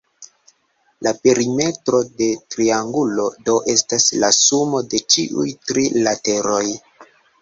[1.07, 6.65] La perimetro de triangulo, do, estas la sumo de ĉiuj tri lateroj.